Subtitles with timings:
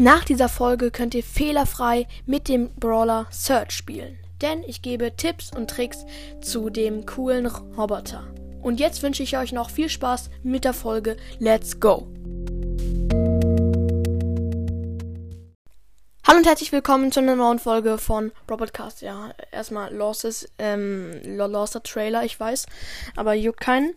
[0.00, 5.50] Nach dieser Folge könnt ihr fehlerfrei mit dem Brawler Search spielen, denn ich gebe Tipps
[5.52, 6.06] und Tricks
[6.40, 8.32] zu dem coolen Roboter.
[8.62, 12.06] Und jetzt wünsche ich euch noch viel Spaß mit der Folge Let's Go!
[16.24, 19.02] Hallo und herzlich willkommen zu einer neuen Folge von Robotcast.
[19.02, 22.66] Ja, erstmal Losses, ähm, Losser Trailer, ich weiß,
[23.16, 23.94] aber juckt keinen.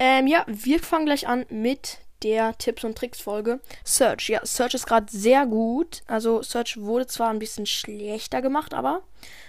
[0.00, 3.60] Ähm, ja, wir fangen gleich an mit der Tipps und Tricks Folge.
[3.84, 6.02] Search, ja, Search ist gerade sehr gut.
[6.06, 9.02] Also Search wurde zwar ein bisschen schlechter gemacht, aber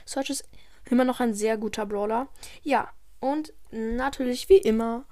[0.05, 0.47] Search ist
[0.89, 2.27] immer noch ein sehr guter Brawler.
[2.61, 5.05] Ja, und natürlich wie immer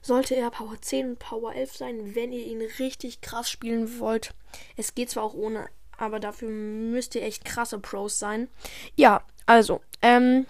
[0.00, 4.34] sollte er Power 10 und Power 11 sein, wenn ihr ihn richtig krass spielen wollt.
[4.76, 8.48] Es geht zwar auch ohne aber dafür müsst ihr echt krasse Pros sein.
[8.96, 10.46] Ja, also, ähm,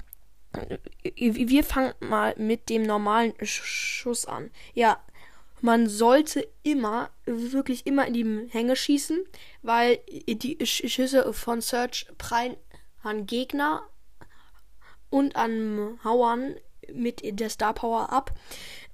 [1.14, 4.50] wir fangen mal mit dem normalen Schuss an.
[4.72, 5.00] Ja,
[5.64, 9.24] man sollte immer, wirklich immer in die Hänge schießen,
[9.62, 12.58] weil die Schüsse von Search prallen
[13.02, 13.80] an Gegner
[15.08, 16.56] und an Hauern
[16.92, 18.34] mit der Star Power ab.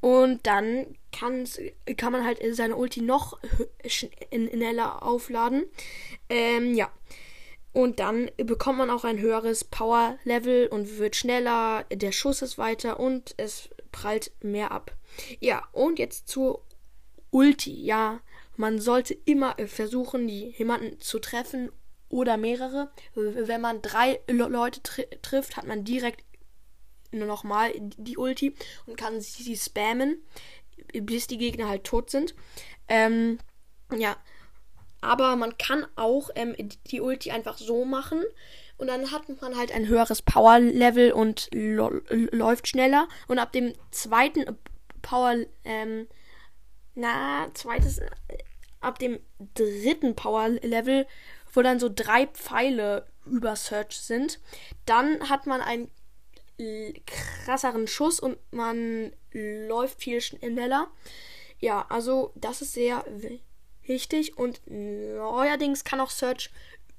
[0.01, 1.49] Und dann kann
[2.13, 3.41] man halt seine Ulti noch
[3.85, 5.65] schneller aufladen.
[6.29, 6.89] Ähm, ja.
[7.73, 13.01] Und dann bekommt man auch ein höheres Power-Level und wird schneller, der Schuss ist weiter
[13.01, 14.97] und es prallt mehr ab.
[15.41, 16.65] Ja, und jetzt zur
[17.31, 17.85] Ulti.
[17.85, 18.21] Ja,
[18.57, 21.71] man sollte immer versuchen, jemanden zu treffen
[22.09, 22.91] oder mehrere.
[23.15, 26.25] Wenn man drei Leute tr trifft, hat man direkt
[27.13, 28.55] nochmal die Ulti
[28.87, 30.23] und kann sie spammen,
[30.93, 32.35] bis die Gegner halt tot sind.
[32.89, 33.39] Ähm,
[33.97, 34.17] ja.
[35.01, 36.55] Aber man kann auch ähm,
[36.87, 38.23] die Ulti einfach so machen.
[38.77, 43.09] Und dann hat man halt ein höheres Power-Level und läuft schneller.
[43.29, 44.59] Und ab dem zweiten
[45.03, 46.07] Power, ähm,
[46.95, 48.09] na, zweites, äh,
[48.81, 49.21] ab dem
[49.55, 51.07] dritten Power-Level,
[51.53, 54.41] wo dann so drei Pfeile über Search sind,
[54.87, 55.91] dann hat man ein
[57.07, 60.89] krasseren Schuss und man läuft viel schneller.
[61.59, 63.05] Ja, also das ist sehr
[63.91, 66.51] wichtig und neuerdings kann auch Search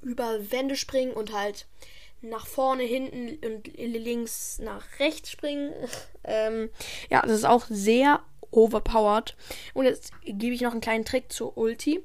[0.04, 1.66] über Wände springen und halt
[2.22, 5.74] nach vorne, hinten und links nach rechts springen.
[6.24, 6.70] ähm,
[7.10, 8.22] ja, das ist auch sehr
[8.52, 9.36] overpowered.
[9.74, 12.04] Und jetzt gebe ich noch einen kleinen Trick zur Ulti.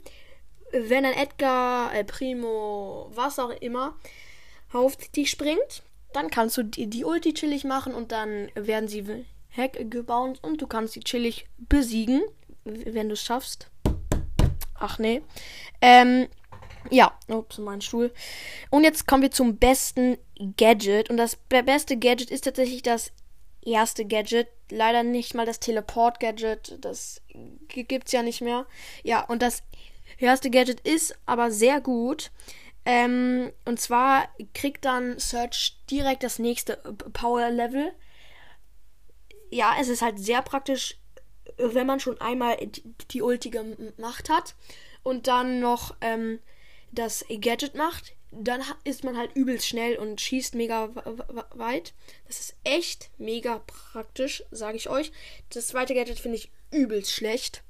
[0.73, 3.97] Wenn ein Edgar, El Primo, was auch immer,
[4.73, 5.83] auf dich springt,
[6.13, 9.25] dann kannst du die, die Ulti chillig machen und dann werden sie
[9.55, 12.23] Hack gebaut und du kannst sie chillig besiegen,
[12.65, 13.71] wenn du es schaffst.
[14.79, 15.23] Ach nee.
[15.81, 16.29] Ähm,
[16.91, 18.13] ja, ups, mein Stuhl.
[18.71, 20.19] Und jetzt kommen wir zum besten
[20.57, 21.11] Gadget.
[21.11, 23.13] Und das beste Gadget ist tatsächlich das
[23.65, 24.49] erste Gadget.
[24.71, 26.79] Leider nicht mal das Teleport-Gadget.
[26.81, 27.23] Das
[27.69, 28.67] gibt's ja nicht mehr.
[29.03, 29.63] Ja, und das
[30.19, 32.31] erste Gadget ist aber sehr gut.
[32.85, 36.77] Ähm, und zwar kriegt dann Search direkt das nächste
[37.13, 37.93] Power Level.
[39.51, 40.97] Ja, es ist halt sehr praktisch,
[41.57, 42.57] wenn man schon einmal
[43.11, 44.55] die Ulti gemacht hat
[45.03, 46.41] und dann noch ähm,
[46.93, 48.13] das Gadget macht.
[48.33, 50.91] Dann ist man halt übelst schnell und schießt mega
[51.55, 51.95] weit.
[52.27, 55.13] Das ist echt mega praktisch, sage ich euch.
[55.51, 57.63] Das zweite Gadget finde ich übelst schlecht.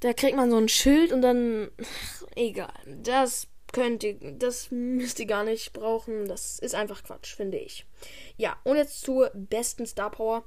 [0.00, 1.70] Da kriegt man so ein Schild und dann.
[2.36, 2.72] Egal.
[2.86, 6.26] Das könnt ihr, das müsst ihr gar nicht brauchen.
[6.26, 7.84] Das ist einfach Quatsch, finde ich.
[8.36, 10.44] Ja, und jetzt zur besten Star Power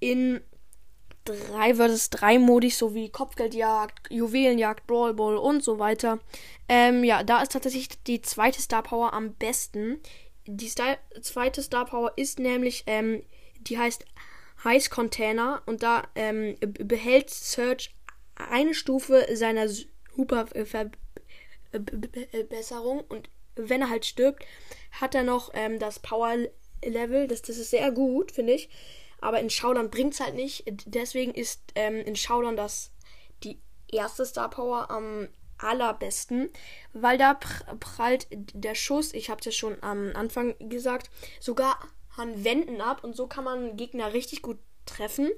[0.00, 0.40] in
[1.24, 6.18] 3 vs 3 Modis sowie Kopfgeldjagd, Juwelenjagd, Brawl Ball und so weiter.
[6.68, 10.00] Ähm, ja, da ist tatsächlich die zweite Star Power am besten.
[10.46, 13.22] Die Star zweite Star Power ist nämlich, ähm,
[13.60, 14.04] die heißt
[14.64, 17.94] Heiß Container und da ähm, behält Search
[18.34, 20.90] eine Stufe seiner Super Ver
[22.48, 24.44] Besserung und wenn er halt stirbt,
[24.92, 26.36] hat er noch ähm, das Power
[26.84, 27.26] Level.
[27.26, 28.68] Das, das ist sehr gut, finde ich.
[29.20, 30.64] Aber in Showdown bringt es halt nicht.
[30.86, 32.90] Deswegen ist ähm, in Showdown das
[33.42, 35.28] die erste Star Power am
[35.58, 36.50] allerbesten,
[36.92, 41.78] weil da prallt der Schuss, ich habe es ja schon am Anfang gesagt, sogar
[42.16, 45.30] an Wänden ab und so kann man Gegner richtig gut treffen.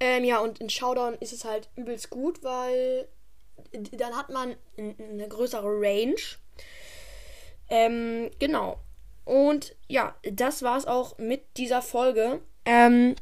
[0.00, 3.08] Ähm, ja, und in Showdown ist es halt übelst gut, weil
[3.92, 6.20] dann hat man eine größere Range.
[7.68, 8.80] Ähm, genau.
[9.24, 12.42] Und ja, das war's auch mit dieser Folge.
[12.64, 13.14] Ähm,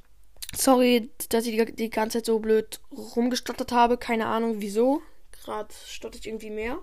[0.55, 3.99] sorry, dass ich die, die ganze Zeit so blöd rumgestottert habe.
[3.99, 5.03] Keine Ahnung wieso.
[5.45, 6.79] Gerade stotter ich irgendwie mehr.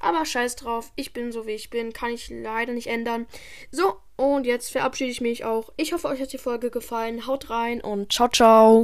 [0.00, 0.92] Aber scheiß drauf.
[0.96, 1.92] Ich bin so wie ich bin.
[1.92, 3.26] Kann ich leider nicht ändern.
[3.70, 5.72] So, und jetzt verabschiede ich mich auch.
[5.76, 7.26] Ich hoffe, euch hat die Folge gefallen.
[7.26, 8.74] Haut rein und ciao, ciao.